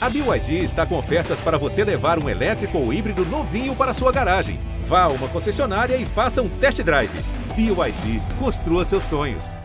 [0.00, 4.12] A BYD está com ofertas para você levar um elétrico ou híbrido novinho para sua
[4.12, 4.60] garagem.
[4.84, 7.10] Vá a uma concessionária e faça um test drive.
[7.56, 9.56] BYD, construa seus sonhos.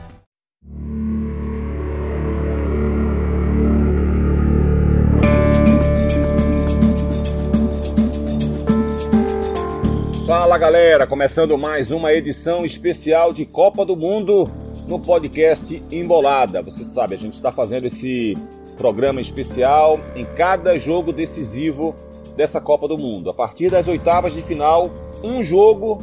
[10.25, 14.50] Fala galera, começando mais uma edição especial de Copa do Mundo
[14.88, 16.63] no podcast Embolada.
[16.63, 18.36] Você sabe, a gente está fazendo esse
[18.74, 21.96] programa especial em cada jogo decisivo
[22.36, 23.30] dessa Copa do Mundo.
[23.30, 24.90] A partir das oitavas de final,
[25.23, 26.02] um jogo,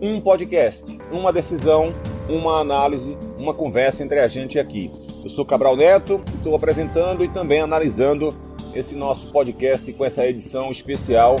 [0.00, 1.92] um podcast, uma decisão,
[2.28, 4.90] uma análise, uma conversa entre a gente aqui.
[5.22, 8.34] Eu sou Cabral Neto, estou apresentando e também analisando
[8.74, 11.36] esse nosso podcast com essa edição especial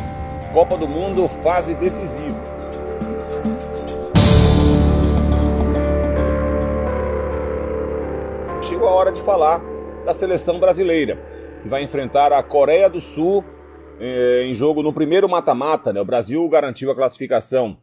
[0.52, 2.40] Copa do Mundo fase decisiva.
[8.62, 9.71] Chegou a hora de falar
[10.04, 11.16] da seleção brasileira,
[11.62, 13.44] que vai enfrentar a Coreia do Sul
[14.00, 15.92] eh, em jogo no primeiro mata-mata.
[15.92, 16.00] Né?
[16.00, 17.76] O Brasil garantiu a classificação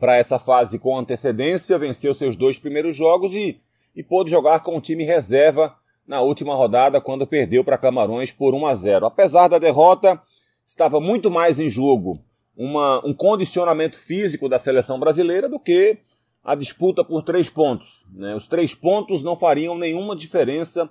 [0.00, 3.60] para essa fase com antecedência, venceu seus dois primeiros jogos e,
[3.94, 5.74] e pôde jogar com o time reserva
[6.06, 9.06] na última rodada, quando perdeu para Camarões por 1 a 0.
[9.06, 10.20] Apesar da derrota,
[10.64, 12.20] estava muito mais em jogo
[12.56, 15.98] uma, um condicionamento físico da seleção brasileira do que
[16.44, 18.04] a disputa por três pontos.
[18.12, 18.34] Né?
[18.34, 20.88] Os três pontos não fariam nenhuma diferença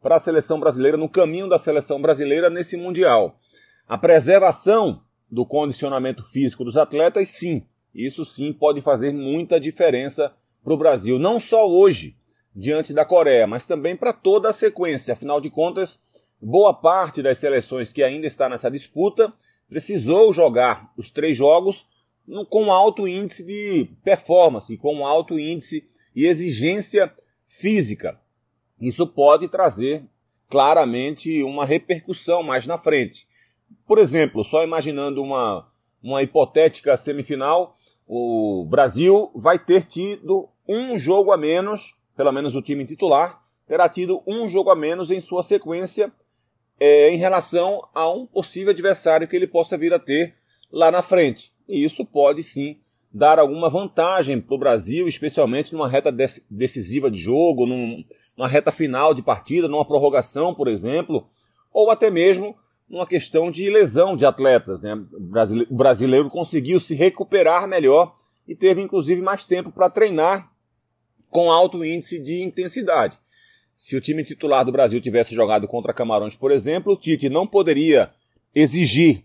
[0.00, 3.38] para a seleção brasileira, no caminho da seleção brasileira nesse Mundial.
[3.86, 10.32] A preservação do condicionamento físico dos atletas, sim, isso sim pode fazer muita diferença
[10.62, 12.16] para o Brasil, não só hoje,
[12.54, 15.14] diante da Coreia, mas também para toda a sequência.
[15.14, 15.98] Afinal de contas,
[16.40, 19.32] boa parte das seleções que ainda está nessa disputa
[19.68, 21.86] precisou jogar os três jogos
[22.48, 27.12] com alto índice de performance, com alto índice e exigência
[27.46, 28.20] física.
[28.80, 30.04] Isso pode trazer
[30.48, 33.26] claramente uma repercussão mais na frente.
[33.86, 35.68] Por exemplo, só imaginando uma,
[36.02, 37.76] uma hipotética semifinal,
[38.06, 43.88] o Brasil vai ter tido um jogo a menos, pelo menos o time titular, terá
[43.88, 46.10] tido um jogo a menos em sua sequência
[46.80, 50.34] é, em relação a um possível adversário que ele possa vir a ter
[50.72, 51.52] lá na frente.
[51.68, 52.78] E isso pode sim
[53.12, 56.12] dar alguma vantagem para o Brasil, especialmente numa reta
[56.50, 58.04] decisiva de jogo, num,
[58.36, 61.26] numa reta final de partida, numa prorrogação, por exemplo,
[61.72, 62.56] ou até mesmo
[62.88, 64.82] numa questão de lesão de atletas.
[64.82, 64.94] Né?
[65.70, 68.14] O brasileiro conseguiu se recuperar melhor
[68.46, 70.50] e teve inclusive mais tempo para treinar
[71.28, 73.18] com alto índice de intensidade.
[73.74, 77.46] Se o time titular do Brasil tivesse jogado contra Camarões, por exemplo, o Tite não
[77.46, 78.10] poderia
[78.54, 79.24] exigir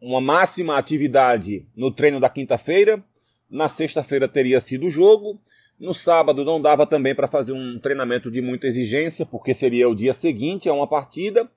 [0.00, 3.02] uma máxima atividade no treino da quinta-feira.
[3.50, 5.40] Na sexta-feira teria sido o jogo.
[5.78, 9.94] No sábado não dava também para fazer um treinamento de muita exigência, porque seria o
[9.94, 11.50] dia seguinte a uma partida.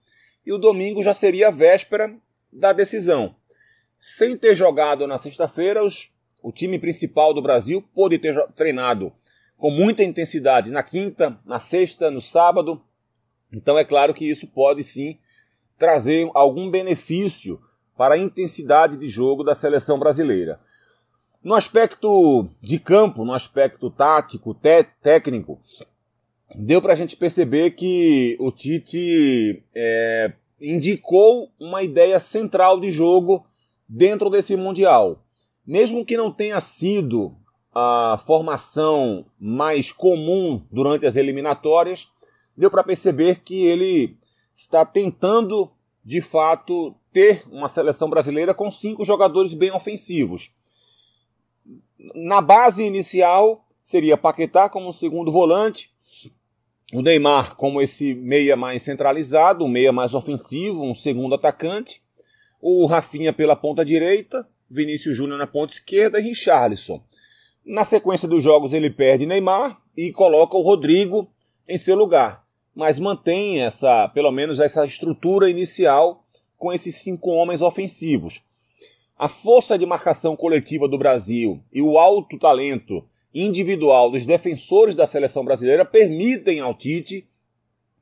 [0.45, 2.15] E o domingo já seria a véspera
[2.51, 3.35] da decisão.
[3.99, 5.81] Sem ter jogado na sexta-feira,
[6.41, 9.11] o time principal do Brasil pôde ter treinado
[9.57, 12.81] com muita intensidade na quinta, na sexta, no sábado.
[13.51, 15.17] Então é claro que isso pode sim
[15.77, 17.59] trazer algum benefício
[17.97, 20.59] para a intensidade de jogo da seleção brasileira.
[21.43, 24.55] No aspecto de campo, no aspecto tático,
[25.01, 25.59] técnico,
[26.55, 33.45] deu para a gente perceber que o Tite é, indicou uma ideia central de jogo
[33.87, 35.23] dentro desse Mundial.
[35.65, 37.35] Mesmo que não tenha sido
[37.73, 42.07] a formação mais comum durante as eliminatórias,
[42.55, 44.17] deu para perceber que ele
[44.55, 45.69] está tentando,
[46.05, 50.51] de fato, ter uma seleção brasileira com cinco jogadores bem ofensivos.
[52.13, 55.91] Na base inicial, seria Paquetá como segundo volante,
[56.93, 62.03] o Neymar como esse meia mais centralizado, um meia mais ofensivo, um segundo atacante,
[62.61, 67.01] o Rafinha pela ponta direita, Vinícius Júnior na ponta esquerda e Richarlison.
[67.65, 71.27] Na sequência dos jogos ele perde Neymar e coloca o Rodrigo
[71.67, 72.44] em seu lugar,
[72.75, 76.25] mas mantém essa, pelo menos essa estrutura inicial
[76.57, 78.41] com esses cinco homens ofensivos.
[79.17, 85.05] A força de marcação coletiva do Brasil e o alto talento individual dos defensores da
[85.05, 87.27] seleção brasileira permitem ao Tite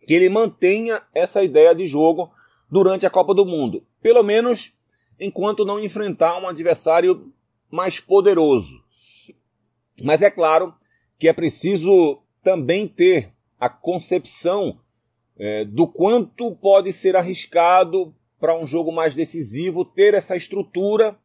[0.08, 2.31] que ele mantenha essa ideia de jogo
[2.70, 4.74] durante a Copa do Mundo, pelo menos
[5.20, 7.31] enquanto não enfrentar um adversário
[7.70, 8.84] mais poderoso.
[10.04, 10.74] Mas é claro
[11.20, 13.33] que é preciso também ter
[13.65, 14.80] a concepção
[15.38, 21.18] é, do quanto pode ser arriscado para um jogo mais decisivo ter essa estrutura.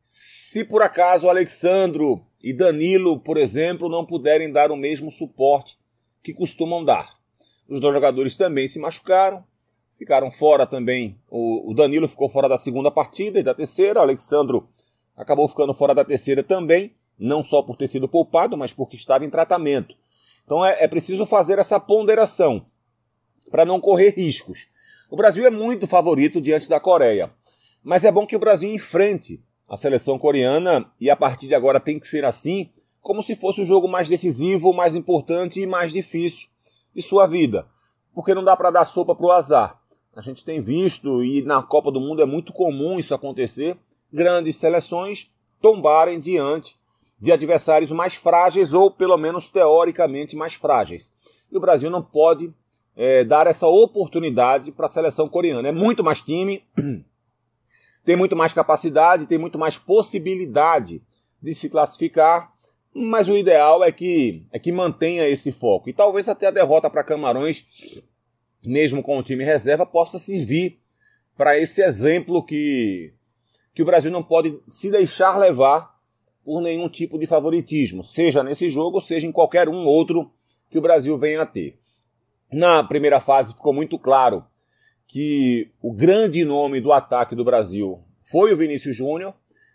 [0.00, 5.78] Se por acaso Alexandro e Danilo, por exemplo, não puderem dar o mesmo suporte
[6.22, 7.10] que costumam dar.
[7.68, 9.44] Os dois jogadores também se machucaram,
[10.02, 11.16] Ficaram fora também.
[11.30, 14.00] O, Danilo ficou fora da segunda partida e da terceira.
[14.00, 14.68] O Alexandro
[15.16, 19.24] acabou ficando fora da terceira também, não só por ter sido poupado, mas porque estava
[19.24, 19.94] em tratamento.
[20.52, 22.66] Então é, é preciso fazer essa ponderação
[23.50, 24.68] para não correr riscos.
[25.10, 27.32] O Brasil é muito favorito diante da Coreia,
[27.82, 31.80] mas é bom que o Brasil enfrente a seleção coreana e a partir de agora
[31.80, 32.68] tem que ser assim,
[33.00, 36.50] como se fosse o jogo mais decisivo, mais importante e mais difícil
[36.94, 37.66] de sua vida,
[38.14, 39.80] porque não dá para dar sopa para o azar.
[40.14, 43.78] A gente tem visto e na Copa do Mundo é muito comum isso acontecer,
[44.12, 45.32] grandes seleções
[45.62, 46.76] tombarem diante
[47.22, 51.12] de adversários mais frágeis ou pelo menos teoricamente mais frágeis.
[51.52, 52.52] E o Brasil não pode
[52.96, 55.68] é, dar essa oportunidade para a seleção coreana.
[55.68, 56.64] É muito mais time,
[58.04, 61.00] tem muito mais capacidade, tem muito mais possibilidade
[61.40, 62.50] de se classificar,
[62.92, 65.88] mas o ideal é que, é que mantenha esse foco.
[65.88, 67.64] E talvez até a derrota para Camarões,
[68.66, 70.80] mesmo com o time reserva, possa servir
[71.36, 73.14] para esse exemplo que,
[73.72, 75.91] que o Brasil não pode se deixar levar
[76.44, 80.30] por nenhum tipo de favoritismo, seja nesse jogo, seja em qualquer um outro
[80.70, 81.78] que o Brasil venha a ter.
[82.52, 84.44] Na primeira fase ficou muito claro
[85.06, 89.34] que o grande nome do ataque do Brasil foi o Vinícius Júnior,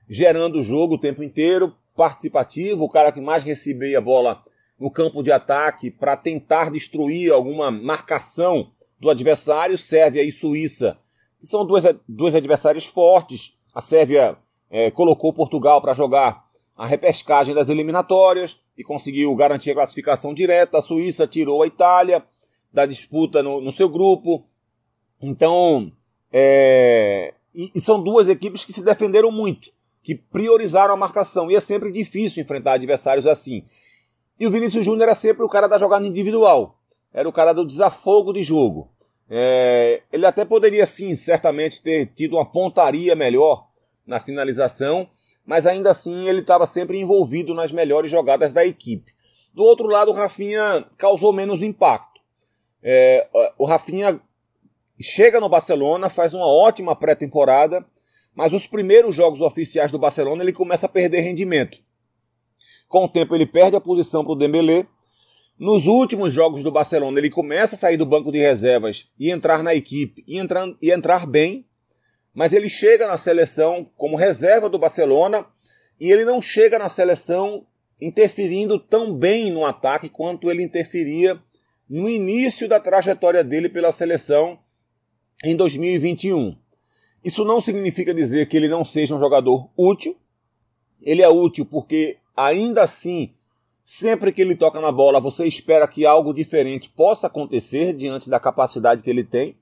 [0.09, 4.43] gerando o jogo o tempo inteiro, participativo, o cara que mais recebia a bola
[4.79, 10.97] no campo de ataque para tentar destruir alguma marcação do adversário, Sérvia e Suíça,
[11.39, 13.57] que são dois, dois adversários fortes.
[13.73, 14.37] A Sérvia
[14.69, 16.46] é, colocou Portugal para jogar
[16.77, 20.77] a repescagem das eliminatórias e conseguiu garantir a classificação direta.
[20.77, 22.23] A Suíça tirou a Itália
[22.71, 24.45] da disputa no, no seu grupo.
[25.19, 25.91] Então,
[26.31, 29.71] é, e, e são duas equipes que se defenderam muito,
[30.03, 31.49] que priorizaram a marcação.
[31.49, 33.63] E é sempre difícil enfrentar adversários assim.
[34.39, 36.77] E o Vinícius Júnior era sempre o cara da jogada individual.
[37.11, 38.91] Era o cara do desafogo de jogo.
[39.27, 43.67] É, ele até poderia, sim, certamente ter tido uma pontaria melhor
[44.05, 45.09] na finalização,
[45.47, 49.13] mas ainda assim ele estava sempre envolvido nas melhores jogadas da equipe.
[49.53, 52.19] Do outro lado, o Rafinha causou menos impacto.
[52.83, 53.25] É,
[53.57, 54.19] o Rafinha
[54.99, 57.83] chega no Barcelona, faz uma ótima pré-temporada,
[58.35, 61.79] mas os primeiros jogos oficiais do Barcelona ele começa a perder rendimento.
[62.89, 64.85] Com o tempo ele perde a posição para o Dembélé.
[65.57, 69.63] Nos últimos jogos do Barcelona ele começa a sair do banco de reservas e entrar
[69.63, 71.65] na equipe e entrar, e entrar bem,
[72.37, 75.43] mas ele chega na seleção como reserva do Barcelona
[75.99, 77.65] e ele não chega na seleção
[77.99, 81.41] interferindo tão bem no ataque quanto ele interferia
[81.89, 84.59] no início da trajetória dele pela seleção
[85.43, 86.55] em 2021.
[87.25, 90.15] Isso não significa dizer que ele não seja um jogador útil.
[91.01, 93.33] Ele é útil porque, ainda assim,
[93.83, 98.39] sempre que ele toca na bola, você espera que algo diferente possa acontecer diante da
[98.39, 99.57] capacidade que ele tem.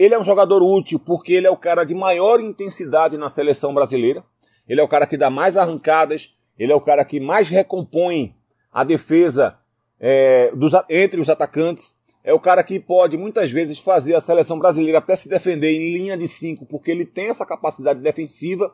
[0.00, 3.74] Ele é um jogador útil porque ele é o cara de maior intensidade na seleção
[3.74, 4.24] brasileira.
[4.66, 6.34] Ele é o cara que dá mais arrancadas.
[6.58, 8.34] Ele é o cara que mais recompõe
[8.72, 9.58] a defesa
[10.00, 11.96] é, dos, entre os atacantes.
[12.24, 15.92] É o cara que pode muitas vezes fazer a seleção brasileira até se defender em
[15.92, 18.72] linha de 5, porque ele tem essa capacidade defensiva.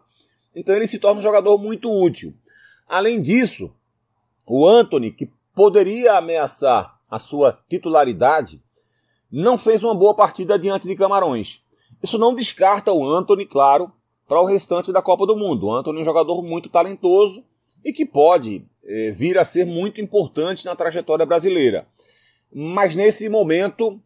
[0.55, 2.34] Então ele se torna um jogador muito útil.
[2.87, 3.75] Além disso,
[4.46, 8.62] o Anthony, que poderia ameaçar a sua titularidade,
[9.31, 11.61] não fez uma boa partida diante de Camarões.
[12.02, 13.91] Isso não descarta o Anthony, claro,
[14.27, 15.67] para o restante da Copa do Mundo.
[15.67, 17.44] O Anthony é um jogador muito talentoso
[17.84, 21.86] e que pode é, vir a ser muito importante na trajetória brasileira.
[22.53, 24.01] Mas nesse momento,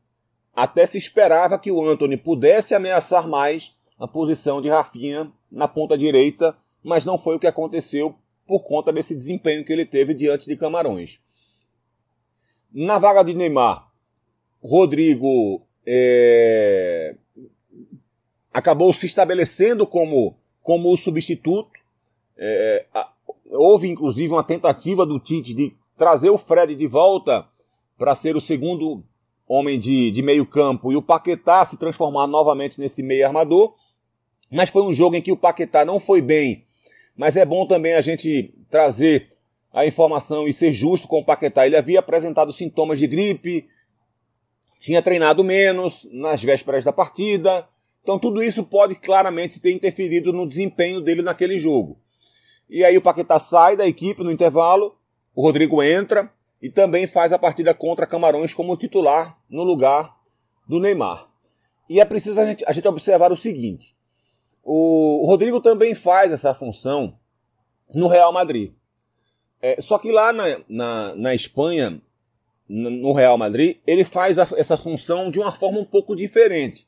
[0.55, 5.97] até se esperava que o Anthony pudesse ameaçar mais a posição de Rafinha na ponta
[5.97, 8.15] direita, mas não foi o que aconteceu
[8.47, 11.21] por conta desse desempenho que ele teve diante de Camarões.
[12.73, 13.90] Na vaga de Neymar,
[14.63, 17.15] Rodrigo é,
[18.53, 21.79] acabou se estabelecendo como, como o substituto.
[22.37, 22.85] É,
[23.51, 27.45] Houve inclusive uma tentativa do Tite de trazer o Fred de volta
[27.99, 29.03] para ser o segundo
[29.47, 33.75] homem de, de meio campo e o Paquetá se transformar novamente nesse meio armador.
[34.51, 36.65] Mas foi um jogo em que o Paquetá não foi bem.
[37.17, 39.29] Mas é bom também a gente trazer
[39.73, 41.67] a informação e ser justo com o Paquetá.
[41.67, 43.69] Ele havia apresentado sintomas de gripe,
[44.81, 47.69] tinha treinado menos nas vésperas da partida.
[48.03, 52.01] Então tudo isso pode claramente ter interferido no desempenho dele naquele jogo.
[52.69, 54.97] E aí o Paquetá sai da equipe no intervalo,
[55.35, 56.33] o Rodrigo entra
[56.63, 60.17] e também faz a partida contra Camarões como titular no lugar
[60.67, 61.29] do Neymar.
[61.89, 63.95] E é preciso a gente, a gente observar o seguinte:
[64.65, 67.19] o, Rodrigo também faz essa função
[67.93, 68.73] no Real Madrid.
[69.61, 72.01] É, só que lá na, na, na Espanha,
[72.71, 76.87] no Real Madrid, ele faz essa função de uma forma um pouco diferente.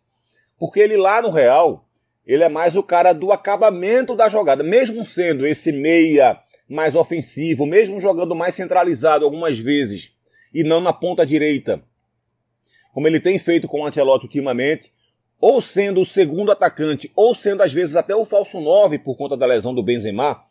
[0.56, 1.84] Porque ele lá no Real,
[2.24, 7.66] ele é mais o cara do acabamento da jogada, mesmo sendo esse meia mais ofensivo,
[7.66, 10.12] mesmo jogando mais centralizado algumas vezes
[10.54, 11.82] e não na ponta direita,
[12.94, 14.92] como ele tem feito com o Ancelotti ultimamente,
[15.40, 19.36] ou sendo o segundo atacante, ou sendo às vezes até o falso 9 por conta
[19.36, 20.44] da lesão do Benzema,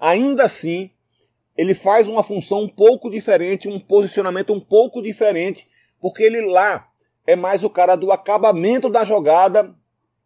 [0.00, 0.90] ainda assim
[1.56, 5.68] ele faz uma função um pouco diferente, um posicionamento um pouco diferente,
[6.00, 6.88] porque ele lá
[7.26, 9.74] é mais o cara do acabamento da jogada,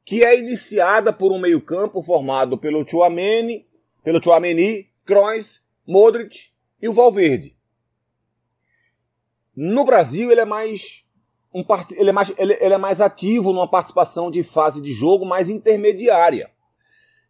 [0.05, 3.67] que é iniciada por um meio-campo formado pelo Chouameni,
[4.03, 6.49] pelo Chouameni, Kroos, Modric
[6.81, 7.55] e o Valverde.
[9.55, 11.05] No Brasil ele é mais
[11.53, 11.65] um
[11.97, 15.51] ele é mais ele, ele, é mais ativo numa participação de fase de jogo mais
[15.51, 16.51] intermediária.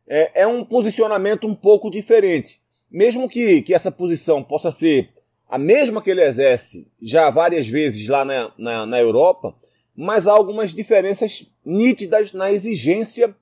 [0.07, 2.63] É, é um posicionamento um pouco diferente.
[2.91, 5.11] Mesmo que, que essa posição possa ser
[5.49, 9.55] a mesma que ele exerce já várias vezes lá na, na, na Europa,
[9.97, 13.35] mas há algumas diferenças nítidas na exigência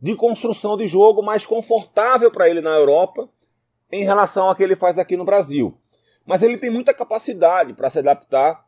[0.00, 3.28] de construção de jogo mais confortável para ele na Europa
[3.90, 5.76] em relação ao que ele faz aqui no Brasil.
[6.24, 8.64] Mas ele tem muita capacidade para se adaptar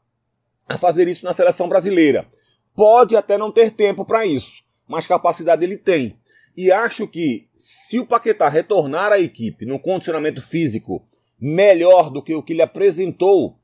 [0.68, 2.26] a fazer isso na seleção brasileira.
[2.74, 6.18] Pode até não ter tempo para isso, mas capacidade ele tem.
[6.56, 11.02] E acho que se o Paquetá retornar à equipe no condicionamento físico
[11.40, 13.56] melhor do que o que ele apresentou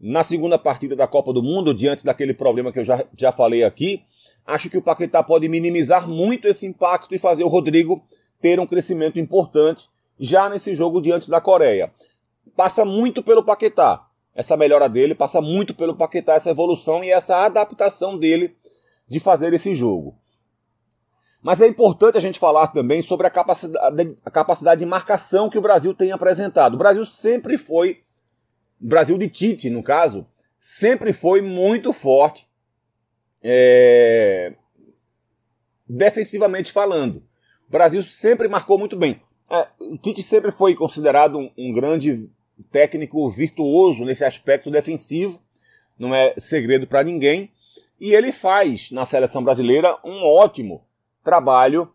[0.00, 3.64] na segunda partida da Copa do Mundo, diante daquele problema que eu já, já falei
[3.64, 4.02] aqui,
[4.46, 8.02] acho que o Paquetá pode minimizar muito esse impacto e fazer o Rodrigo
[8.40, 11.92] ter um crescimento importante já nesse jogo diante da Coreia.
[12.56, 17.44] Passa muito pelo Paquetá essa melhora dele passa muito pelo Paquetá, essa evolução e essa
[17.44, 18.56] adaptação dele
[19.08, 20.14] de fazer esse jogo.
[21.42, 25.58] Mas é importante a gente falar também sobre a capacidade, a capacidade de marcação que
[25.58, 26.74] o Brasil tem apresentado.
[26.74, 28.02] O Brasil sempre foi,
[28.78, 30.26] Brasil de Tite, no caso,
[30.58, 32.48] sempre foi muito forte,
[33.42, 34.54] é,
[35.88, 37.22] defensivamente falando.
[37.68, 39.22] O Brasil sempre marcou muito bem.
[39.48, 42.30] É, o Tite sempre foi considerado um, um grande
[42.72, 45.40] técnico virtuoso nesse aspecto defensivo,
[45.96, 47.52] não é segredo para ninguém,
[48.00, 50.84] e ele faz na seleção brasileira um ótimo
[51.28, 51.90] trabalho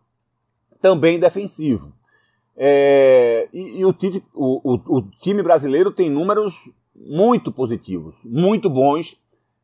[0.80, 1.92] também defensivo.
[2.56, 6.54] É, e, e o, time, o, o, o, time brasileiro tem números
[6.94, 9.20] muito positivos, muito bons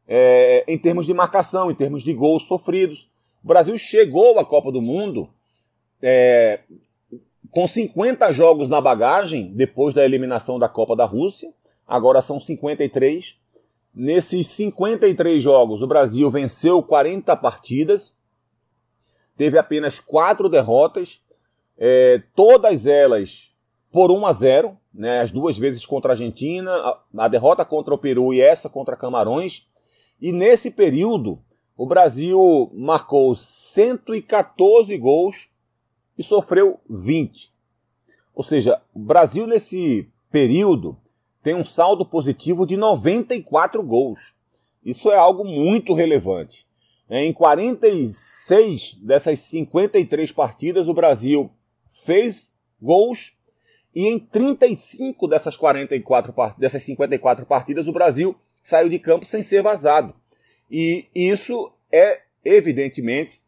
[0.09, 3.09] é, em termos de marcação, em termos de gols sofridos.
[3.45, 5.31] O Brasil chegou à Copa do Mundo
[6.03, 6.61] é,
[7.53, 11.49] com 50 jogos na bagagem, depois da eliminação da Copa da Rússia,
[11.87, 13.39] agora são 53.
[13.95, 18.17] Nesses 53 jogos, o Brasil venceu 40 partidas,
[19.41, 21.19] teve apenas 4 derrotas,
[21.79, 23.51] é, todas elas
[23.91, 27.95] por 1 a 0, né, as duas vezes contra a Argentina, a, a derrota contra
[27.95, 29.67] o Peru e essa contra Camarões.
[30.21, 31.39] E nesse período,
[31.75, 35.49] o Brasil marcou 114 gols
[36.19, 37.51] e sofreu 20.
[38.35, 40.99] Ou seja, o Brasil nesse período
[41.43, 44.35] tem um saldo positivo de 94 gols.
[44.85, 46.69] Isso é algo muito relevante.
[47.11, 51.51] Em 46 dessas 53 partidas, o Brasil
[51.91, 53.37] fez gols
[53.93, 59.61] e em 35 dessas 44 dessas 54 partidas, o Brasil saiu de campo sem ser
[59.61, 60.15] vazado.
[60.71, 63.41] E isso é evidentemente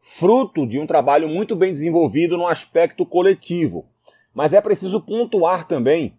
[0.00, 3.86] fruto de um trabalho muito bem desenvolvido no aspecto coletivo.
[4.34, 6.18] Mas é preciso pontuar também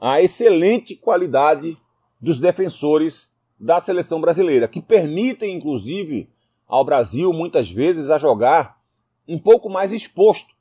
[0.00, 1.76] a excelente qualidade
[2.18, 6.28] dos defensores da seleção brasileira, que permitem, inclusive,
[6.66, 8.78] ao Brasil, muitas vezes, a jogar
[9.26, 10.54] um pouco mais exposto,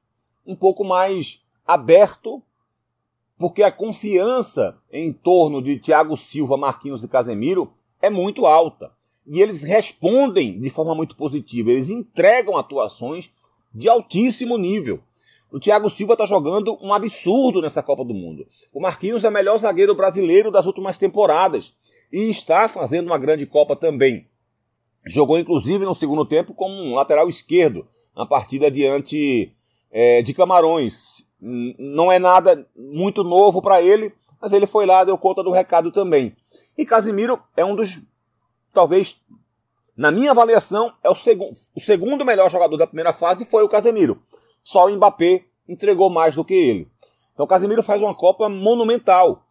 [0.45, 2.41] um pouco mais aberto,
[3.37, 8.91] porque a confiança em torno de Thiago Silva, Marquinhos e Casemiro é muito alta
[9.27, 13.29] e eles respondem de forma muito positiva, eles entregam atuações
[13.73, 15.01] de altíssimo nível.
[15.51, 18.47] O Thiago Silva está jogando um absurdo nessa Copa do Mundo.
[18.73, 21.73] O Marquinhos é o melhor zagueiro brasileiro das últimas temporadas
[22.11, 24.27] e está fazendo uma grande Copa também.
[25.05, 29.53] Jogou inclusive no segundo tempo como um lateral esquerdo na partida diante
[29.91, 30.95] é, de Camarões.
[31.39, 35.91] Não é nada muito novo para ele, mas ele foi lá, deu conta do recado
[35.91, 36.35] também.
[36.77, 38.01] E Casimiro é um dos
[38.73, 39.19] talvez,
[39.95, 41.39] na minha avaliação, é o, seg
[41.75, 44.21] o segundo melhor jogador da primeira fase foi o Casemiro.
[44.63, 46.91] Só o Mbappé entregou mais do que ele.
[47.33, 49.46] Então o Casemiro faz uma Copa monumental.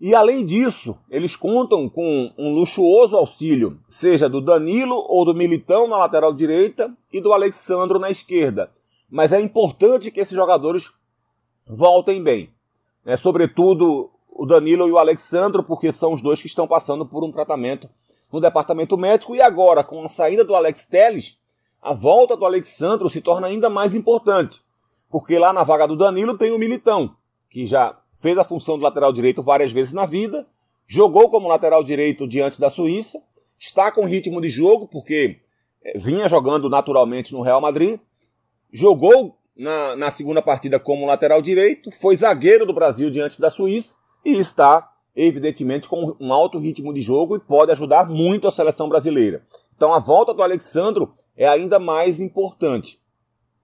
[0.00, 5.86] E além disso, eles contam com um luxuoso auxílio, seja do Danilo ou do Militão
[5.86, 8.70] na lateral direita e do Alexandro na esquerda.
[9.10, 10.90] Mas é importante que esses jogadores
[11.68, 12.50] voltem bem.
[13.04, 17.22] É, sobretudo o Danilo e o Alexandro, porque são os dois que estão passando por
[17.22, 17.86] um tratamento
[18.32, 21.36] no departamento médico e agora, com a saída do Alex Telles,
[21.82, 24.62] a volta do Alexandro se torna ainda mais importante,
[25.10, 27.14] porque lá na vaga do Danilo tem o Militão,
[27.50, 30.46] que já fez a função do lateral direito várias vezes na vida,
[30.86, 33.20] jogou como lateral direito diante da Suíça,
[33.58, 35.40] está com ritmo de jogo, porque
[35.82, 37.98] eh, vinha jogando naturalmente no Real Madrid,
[38.72, 43.94] jogou na, na segunda partida como lateral direito, foi zagueiro do Brasil diante da Suíça
[44.24, 48.88] e está, evidentemente, com um alto ritmo de jogo e pode ajudar muito a seleção
[48.88, 49.44] brasileira.
[49.76, 53.00] Então a volta do Alexandro é ainda mais importante.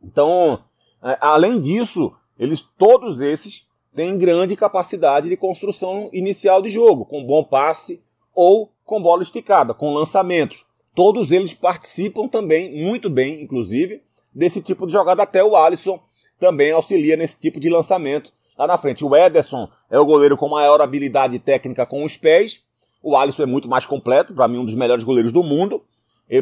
[0.02, 0.60] Então,
[1.02, 3.65] é, além disso, eles todos esses
[3.96, 8.02] têm grande capacidade de construção inicial de jogo, com bom passe
[8.34, 10.64] ou com bola esticada, com lançamentos.
[10.94, 15.22] Todos eles participam também muito bem, inclusive, desse tipo de jogada.
[15.22, 15.98] Até o Alisson
[16.38, 19.04] também auxilia nesse tipo de lançamento lá na frente.
[19.04, 22.62] O Ederson é o goleiro com maior habilidade técnica com os pés.
[23.02, 25.82] O Alisson é muito mais completo, para mim um dos melhores goleiros do mundo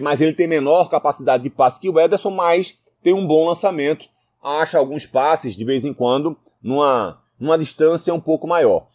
[0.00, 4.08] mas ele tem menor capacidade de passe que o Ederson, mas tem um bom lançamento,
[4.42, 8.88] acha alguns passes de vez em quando numa, numa distância um pouco maior.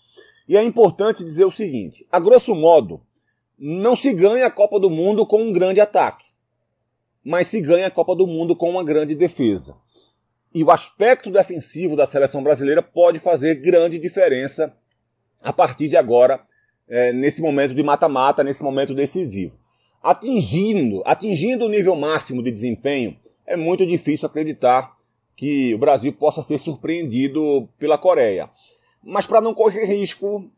[0.47, 3.01] E é importante dizer o seguinte: a grosso modo,
[3.57, 6.25] não se ganha a Copa do Mundo com um grande ataque,
[7.23, 9.75] mas se ganha a Copa do Mundo com uma grande defesa.
[10.53, 14.73] E o aspecto defensivo da seleção brasileira pode fazer grande diferença
[15.43, 16.41] a partir de agora,
[16.87, 19.59] é, nesse momento de mata-mata, nesse momento decisivo
[20.01, 24.95] atingindo, atingindo o nível máximo de desempenho, é muito difícil acreditar
[25.39, 28.49] que o Brasil possa ser surpreendido pela Coreia.
[29.01, 30.51] Mas para não correr risco,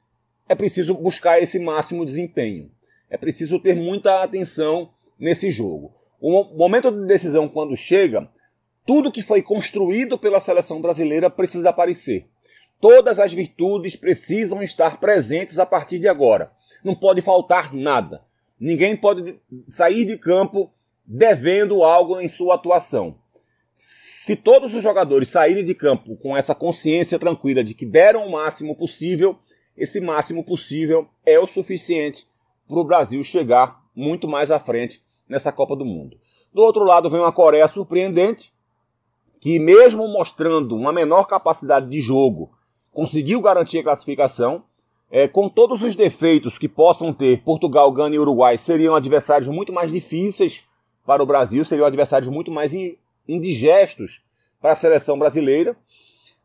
[0.49, 2.71] é preciso buscar esse máximo desempenho.
[3.07, 5.93] É preciso ter muita atenção nesse jogo.
[6.19, 8.27] O momento de decisão, quando chega,
[8.83, 12.25] tudo que foi construído pela seleção brasileira precisa aparecer.
[12.79, 16.51] Todas as virtudes precisam estar presentes a partir de agora.
[16.83, 18.23] Não pode faltar nada.
[18.59, 20.73] Ninguém pode sair de campo
[21.05, 23.20] devendo algo em sua atuação.
[23.73, 28.31] Se todos os jogadores saírem de campo com essa consciência tranquila de que deram o
[28.31, 29.37] máximo possível,
[29.77, 32.27] esse máximo possível é o suficiente
[32.67, 36.17] para o Brasil chegar muito mais à frente nessa Copa do Mundo.
[36.53, 38.53] Do outro lado vem uma Coreia surpreendente,
[39.39, 42.51] que mesmo mostrando uma menor capacidade de jogo,
[42.91, 44.63] conseguiu garantir a classificação
[45.09, 49.73] é, com todos os defeitos que possam ter Portugal, Gana e Uruguai, seriam adversários muito
[49.73, 50.63] mais difíceis
[51.05, 52.71] para o Brasil, seriam adversários muito mais
[53.27, 54.21] indigestos
[54.59, 55.75] para a seleção brasileira.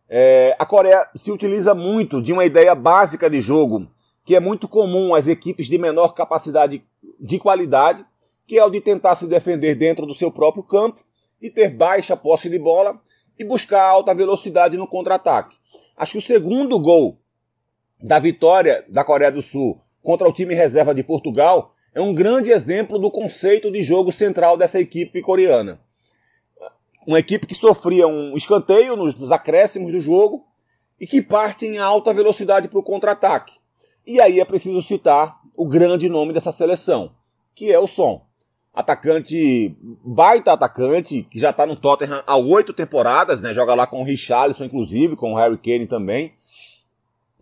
[0.08, 3.88] É, a Coreia se utiliza muito de uma ideia básica de jogo
[4.26, 6.84] que é muito comum às equipes de menor capacidade
[7.20, 8.04] de qualidade,
[8.44, 11.00] que é o de tentar se defender dentro do seu próprio campo,
[11.40, 13.00] e ter baixa posse de bola
[13.38, 15.56] e buscar alta velocidade no contra-ataque.
[15.96, 17.18] Acho que o segundo gol
[18.02, 22.50] da vitória da Coreia do Sul contra o time reserva de Portugal é um grande
[22.50, 25.80] exemplo do conceito de jogo central dessa equipe coreana.
[27.06, 30.44] Uma equipe que sofria um escanteio nos, nos acréscimos do jogo
[31.00, 33.54] e que parte em alta velocidade para o contra-ataque.
[34.06, 37.12] E aí é preciso citar o grande nome dessa seleção,
[37.54, 38.24] que é o Son.
[38.74, 43.54] Atacante, baita atacante, que já está no Tottenham há oito temporadas, né?
[43.54, 46.34] Joga lá com o Richarlison, inclusive, com o Harry Kane também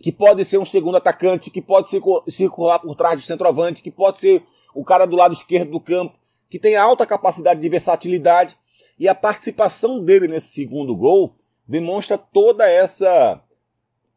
[0.05, 1.89] que pode ser um segundo atacante, que pode
[2.29, 6.19] circular por trás do centroavante, que pode ser o cara do lado esquerdo do campo,
[6.51, 8.55] que tem alta capacidade de versatilidade.
[8.99, 11.35] E a participação dele nesse segundo gol
[11.67, 13.41] demonstra toda essa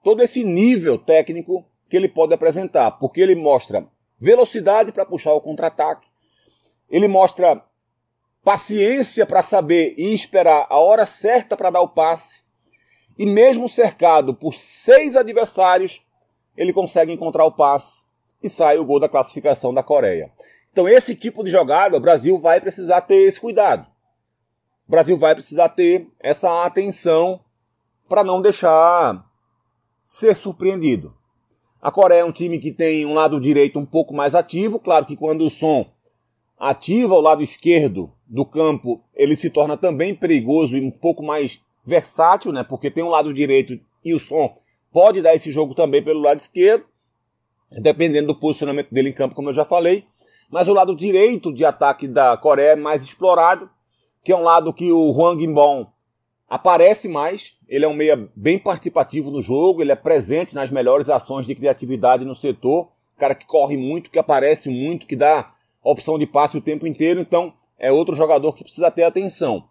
[0.04, 3.86] todo esse nível técnico que ele pode apresentar, porque ele mostra
[4.20, 6.08] velocidade para puxar o contra-ataque,
[6.90, 7.62] ele mostra
[8.44, 12.44] paciência para saber e esperar a hora certa para dar o passe,
[13.18, 16.02] e mesmo cercado por seis adversários,
[16.56, 18.06] ele consegue encontrar o passe
[18.42, 20.32] e sai o gol da classificação da Coreia.
[20.72, 23.88] Então, esse tipo de jogada, o Brasil vai precisar ter esse cuidado.
[24.88, 27.42] O Brasil vai precisar ter essa atenção
[28.08, 29.26] para não deixar
[30.02, 31.14] ser surpreendido.
[31.82, 35.06] A Coreia é um time que tem um lado direito um pouco mais ativo, claro
[35.06, 35.86] que quando o som
[36.58, 41.62] ativa o lado esquerdo do campo, ele se torna também perigoso e um pouco mais
[41.86, 42.64] versátil, né?
[42.64, 44.58] Porque tem um lado direito e o som
[44.92, 46.86] pode dar esse jogo também pelo lado esquerdo,
[47.72, 50.06] dependendo do posicionamento dele em campo, como eu já falei.
[50.50, 53.70] Mas o lado direito de ataque da Coreia é mais explorado,
[54.28, 55.88] que é um lado que o Hwang Inbom
[56.50, 57.54] aparece mais.
[57.66, 61.56] Ele é um meia bem participativo no jogo, ele é presente nas melhores ações de
[61.56, 62.90] criatividade no setor.
[63.16, 67.22] Cara que corre muito, que aparece muito, que dá opção de passe o tempo inteiro.
[67.22, 69.64] Então é outro jogador que precisa ter atenção.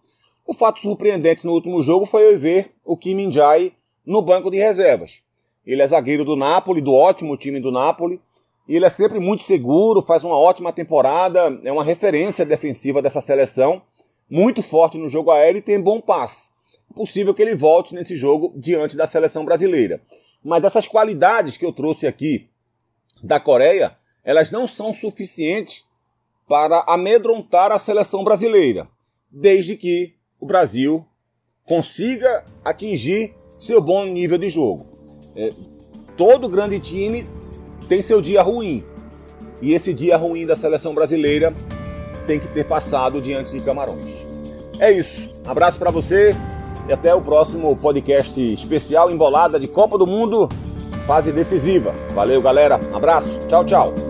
[0.47, 3.75] O fato surpreendente no último jogo foi ver o Kim Min-jae
[4.07, 5.21] no banco de reservas.
[5.67, 8.19] Ele é zagueiro do Napoli, do ótimo time do Napoli,
[8.67, 13.21] E ele é sempre muito seguro, faz uma ótima temporada, é uma referência defensiva dessa
[13.21, 13.83] seleção,
[14.29, 16.51] muito forte no jogo aéreo e tem bom passe.
[16.95, 20.01] Possível que ele volte nesse jogo diante da seleção brasileira.
[20.43, 22.49] Mas essas qualidades que eu trouxe aqui
[23.23, 25.85] da Coreia, elas não são suficientes
[26.49, 28.89] para amedrontar a seleção brasileira,
[29.31, 31.05] desde que o Brasil
[31.65, 34.87] consiga atingir seu bom nível de jogo.
[35.35, 35.53] É,
[36.17, 37.27] todo grande time
[37.89, 38.85] tem seu dia ruim.
[39.61, 41.55] E esse dia ruim da seleção brasileira
[42.27, 44.05] tem que ter passado diante de Camarões.
[44.79, 45.31] É isso.
[45.47, 46.37] Abraço para você
[46.89, 50.49] e até o próximo podcast especial embolada de Copa do Mundo,
[51.07, 51.95] fase decisiva.
[52.15, 52.79] Valeu, galera.
[52.93, 53.31] Abraço.
[53.49, 54.06] Tchau, tchau.